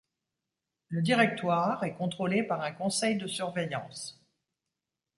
[0.89, 4.19] Le directoire est contrôlé par un conseil de surveillance.